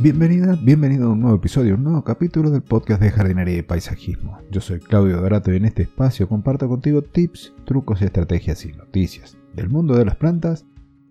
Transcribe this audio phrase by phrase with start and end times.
[0.00, 4.38] Bienvenida, bienvenido a un nuevo episodio, un nuevo capítulo del podcast de jardinería y paisajismo.
[4.48, 9.36] Yo soy Claudio Dorato y en este espacio comparto contigo tips, trucos, estrategias y noticias
[9.54, 10.64] del mundo de las plantas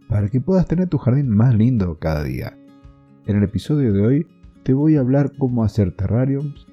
[0.07, 2.57] para que puedas tener tu jardín más lindo cada día.
[3.25, 4.27] En el episodio de hoy
[4.63, 6.65] te voy a hablar cómo hacer terrariums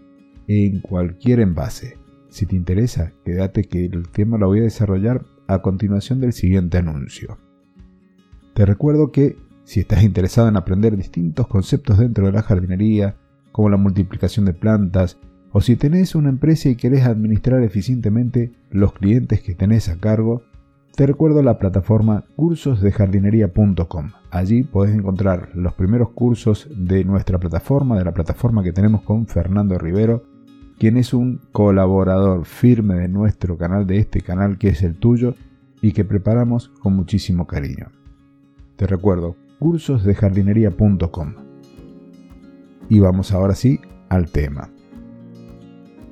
[0.46, 1.99] en cualquier envase.
[2.29, 6.79] Si te interesa, quédate que el tema lo voy a desarrollar a continuación del siguiente
[6.79, 7.39] anuncio.
[8.55, 13.17] Te recuerdo que si estás interesado en aprender distintos conceptos dentro de la jardinería,
[13.53, 15.18] como la multiplicación de plantas,
[15.53, 20.43] o si tenés una empresa y querés administrar eficientemente los clientes que tenés a cargo,
[20.96, 24.13] te recuerdo la plataforma cursosdejardinería.com.
[24.31, 29.26] Allí podés encontrar los primeros cursos de nuestra plataforma, de la plataforma que tenemos con
[29.26, 30.25] Fernando Rivero,
[30.79, 35.34] quien es un colaborador firme de nuestro canal, de este canal que es el tuyo
[35.81, 37.91] y que preparamos con muchísimo cariño.
[38.77, 41.34] Te recuerdo, cursosdejardinería.com.
[42.89, 44.73] Y vamos ahora sí al tema.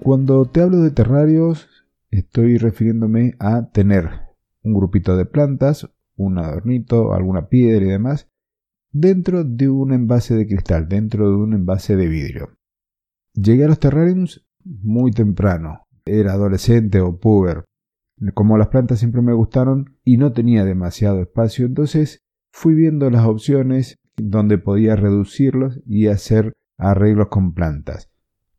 [0.01, 1.69] Cuando te hablo de terrarios,
[2.11, 4.11] estoy refiriéndome a tener
[4.63, 8.29] un grupito de plantas, un adornito, alguna piedra y demás,
[8.91, 12.57] dentro de un envase de cristal, dentro de un envase de vidrio.
[13.35, 17.65] Llegué a los terrariums muy temprano, era adolescente o puber.
[18.35, 22.23] Como las plantas siempre me gustaron y no tenía demasiado espacio, entonces
[22.53, 28.11] fui viendo las opciones donde podía reducirlos y hacer arreglos con plantas.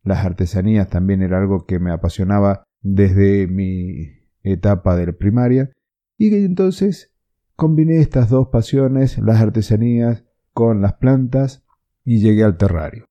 [0.02, 4.10] Las artesanías también era algo que me apasionaba desde mi
[4.42, 5.70] etapa de primaria
[6.18, 7.12] y entonces
[7.56, 11.64] combiné estas dos pasiones, las artesanías con las plantas
[12.04, 13.06] y llegué al terrario.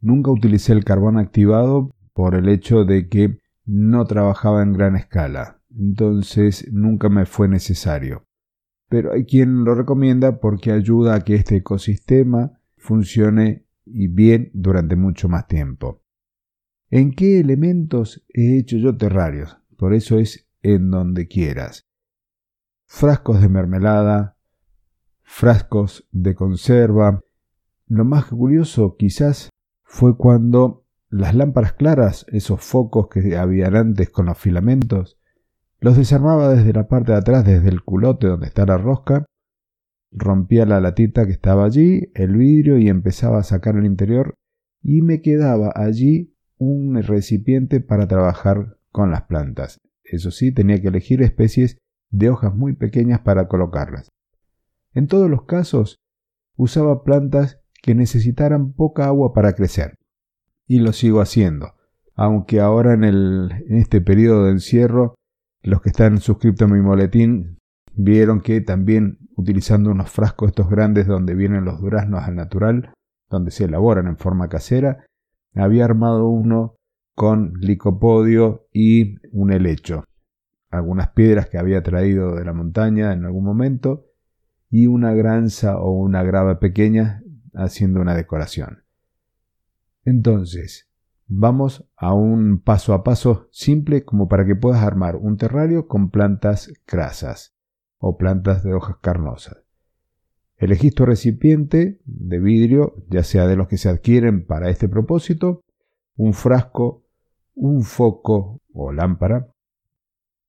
[0.00, 5.60] Nunca utilicé el carbón activado por el hecho de que no trabajaba en gran escala,
[5.76, 8.24] entonces nunca me fue necesario
[8.90, 14.96] pero hay quien lo recomienda porque ayuda a que este ecosistema funcione y bien durante
[14.96, 16.02] mucho más tiempo.
[16.90, 19.56] ¿En qué elementos he hecho yo terrarios?
[19.76, 21.86] Por eso es en donde quieras.
[22.86, 24.36] Frascos de mermelada,
[25.22, 27.22] frascos de conserva.
[27.86, 29.50] Lo más curioso quizás
[29.84, 35.19] fue cuando las lámparas claras, esos focos que habían antes con los filamentos,
[35.80, 39.24] los desarmaba desde la parte de atrás, desde el culote donde está la rosca,
[40.12, 44.34] rompía la latita que estaba allí, el vidrio y empezaba a sacar el interior
[44.82, 49.78] y me quedaba allí un recipiente para trabajar con las plantas.
[50.04, 51.78] Eso sí, tenía que elegir especies
[52.10, 54.08] de hojas muy pequeñas para colocarlas.
[54.92, 55.96] En todos los casos,
[56.56, 59.94] usaba plantas que necesitaran poca agua para crecer.
[60.66, 61.74] Y lo sigo haciendo,
[62.14, 65.14] aunque ahora en, el, en este periodo de encierro
[65.62, 67.58] los que están suscritos a mi boletín
[67.94, 72.92] vieron que también utilizando unos frascos estos grandes donde vienen los duraznos al natural,
[73.28, 75.04] donde se elaboran en forma casera,
[75.54, 76.76] había armado uno
[77.14, 80.04] con licopodio y un helecho,
[80.70, 84.06] algunas piedras que había traído de la montaña en algún momento
[84.70, 87.22] y una granza o una grava pequeña
[87.54, 88.84] haciendo una decoración.
[90.04, 90.89] Entonces,
[91.32, 96.10] Vamos a un paso a paso simple como para que puedas armar un terrario con
[96.10, 97.54] plantas crasas
[97.98, 99.62] o plantas de hojas carnosas.
[100.56, 105.62] Elegís tu recipiente de vidrio, ya sea de los que se adquieren para este propósito,
[106.16, 107.04] un frasco,
[107.54, 109.52] un foco o lámpara.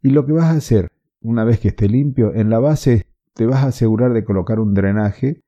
[0.02, 0.90] Y lo que vas a hacer,
[1.22, 3.06] una vez que esté limpio, en la base
[3.36, 5.44] te vas a asegurar de colocar un drenaje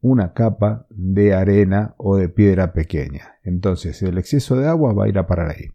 [0.00, 3.34] una capa de arena o de piedra pequeña.
[3.42, 5.70] Entonces el exceso de agua va a ir a parar ahí.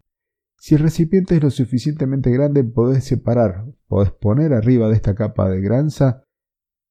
[0.56, 5.50] Si el recipiente es lo suficientemente grande, podés separar, podés poner arriba de esta capa
[5.50, 6.24] de granza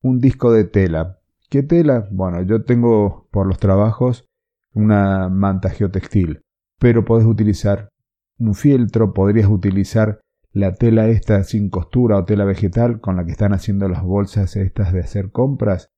[0.01, 1.19] un disco de tela.
[1.49, 2.07] ¿Qué tela?
[2.11, 4.25] Bueno, yo tengo por los trabajos
[4.73, 6.41] una manta geotextil,
[6.79, 7.89] pero podés utilizar
[8.37, 10.19] un fieltro, podrías utilizar
[10.51, 14.55] la tela esta sin costura o tela vegetal con la que están haciendo las bolsas
[14.55, 15.89] estas de hacer compras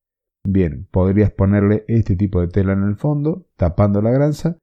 [0.47, 4.57] Bien, podrías ponerle este tipo de tela en el fondo, tapando la granza.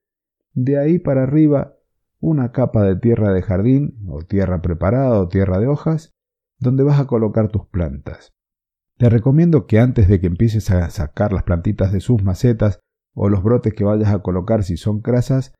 [0.54, 1.74] De ahí para arriba,
[2.20, 6.12] una capa de tierra de jardín, o tierra preparada, o tierra de hojas,
[6.60, 8.32] donde vas a colocar tus plantas.
[8.96, 12.78] Te recomiendo que antes de que empieces a sacar las plantitas de sus macetas
[13.12, 15.52] o los brotes que vayas a colocar si son crasas,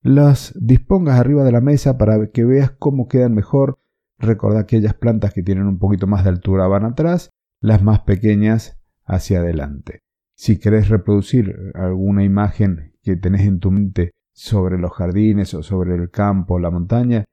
[0.00, 3.80] las dispongas arriba de la mesa para que veas cómo quedan mejor.
[4.18, 7.30] Recordad que aquellas plantas que tienen un poquito más de altura van atrás,
[7.60, 10.00] las más pequeñas hacia adelante.
[10.34, 15.94] Si querés reproducir alguna imagen que tenés en tu mente sobre los jardines o sobre
[15.94, 17.24] el campo o la montaña,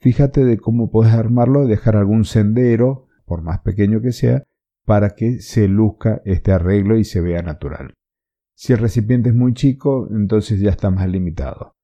[0.00, 4.44] fíjate de cómo podés armarlo y dejar algún sendero, por más pequeño que sea,
[4.86, 7.92] para que se luzca este arreglo y se vea natural.
[8.54, 11.74] Si el recipiente es muy chico, entonces ya está más limitado.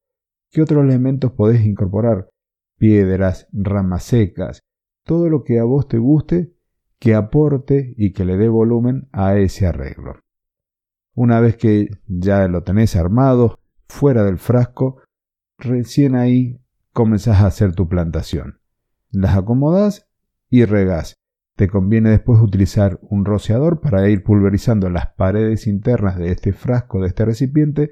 [0.51, 2.31] ¿Qué otros elementos podés incorporar?
[2.79, 4.63] Piedras, ramas secas,
[5.05, 6.55] todo lo que a vos te guste,
[7.03, 10.21] que aporte y que le dé volumen a ese arreglo.
[11.17, 13.59] Una vez que ya lo tenés armado,
[13.89, 15.03] fuera del frasco,
[15.59, 16.61] recién ahí
[16.93, 18.61] comenzás a hacer tu plantación.
[19.11, 20.07] Las acomodás
[20.49, 21.17] y regás.
[21.57, 27.01] Te conviene después utilizar un rociador para ir pulverizando las paredes internas de este frasco,
[27.01, 27.91] de este recipiente,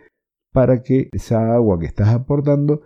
[0.52, 2.82] para que esa agua que estás aportando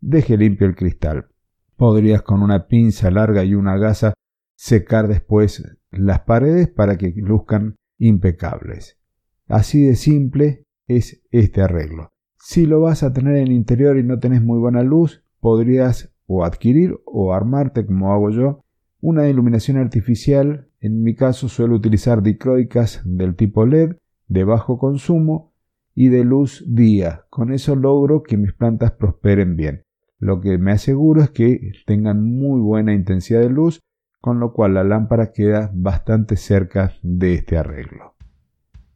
[0.00, 1.28] deje limpio el cristal.
[1.76, 4.14] Podrías con una pinza larga y una gasa
[4.58, 5.62] secar después
[5.92, 8.98] las paredes para que luzcan impecables.
[9.46, 12.10] Así de simple es este arreglo.
[12.40, 16.12] Si lo vas a tener en el interior y no tenés muy buena luz, podrías
[16.26, 18.64] o adquirir o armarte como hago yo
[19.00, 23.94] una iluminación artificial, en mi caso suelo utilizar dicroicas del tipo LED
[24.26, 25.54] de bajo consumo
[25.94, 27.26] y de luz día.
[27.30, 29.84] Con eso logro que mis plantas prosperen bien.
[30.18, 33.80] Lo que me aseguro es que tengan muy buena intensidad de luz,
[34.20, 38.14] con lo cual la lámpara queda bastante cerca de este arreglo.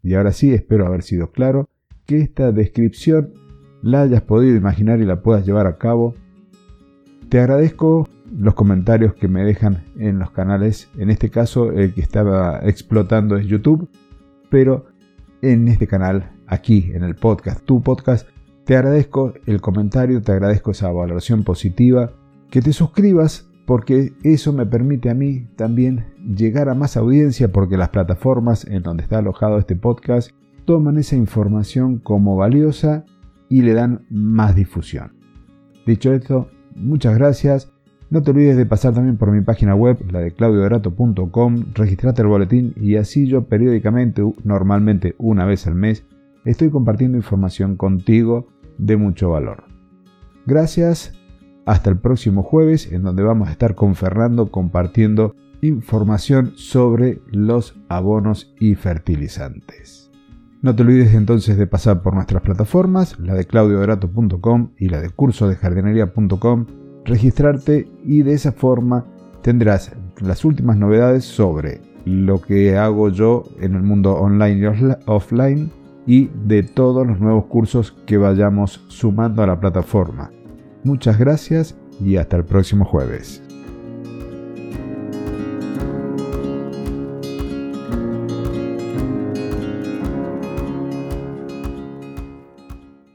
[0.02, 1.68] Y ahora sí, espero haber sido claro,
[2.06, 3.32] que esta descripción
[3.82, 6.14] la hayas podido imaginar y la puedas llevar a cabo.
[7.28, 10.88] Te agradezco los comentarios que me dejan en los canales.
[10.98, 13.88] En este caso, el que estaba explotando es YouTube,
[14.50, 14.86] pero
[15.40, 18.28] en este canal, aquí en el podcast, tu podcast,
[18.64, 22.12] te agradezco el comentario, te agradezco esa valoración positiva,
[22.50, 26.06] que te suscribas porque eso me permite a mí también
[26.36, 30.30] llegar a más audiencia porque las plataformas en donde está alojado este podcast
[30.64, 33.04] toman esa información como valiosa
[33.48, 35.12] y le dan más difusión.
[35.86, 37.72] Dicho esto, muchas gracias
[38.12, 42.28] no te olvides de pasar también por mi página web, la de claudiodorato.com, registrate el
[42.28, 46.04] boletín y así yo periódicamente, normalmente una vez al mes,
[46.44, 49.64] estoy compartiendo información contigo de mucho valor.
[50.44, 51.14] Gracias,
[51.66, 57.76] hasta el próximo jueves en donde vamos a estar con Fernando compartiendo información sobre los
[57.88, 60.10] abonos y fertilizantes.
[60.60, 65.10] No te olvides entonces de pasar por nuestras plataformas, la de claudiodorato.com y la de
[65.10, 66.66] cursodejardinería.com
[67.04, 69.04] registrarte y de esa forma
[69.42, 75.70] tendrás las últimas novedades sobre lo que hago yo en el mundo online y offline
[76.06, 80.30] y de todos los nuevos cursos que vayamos sumando a la plataforma.
[80.84, 83.42] Muchas gracias y hasta el próximo jueves.